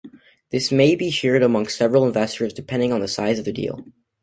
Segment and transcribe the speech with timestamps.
[0.49, 3.85] This may be shared amongst several investors depending on the size of the deal.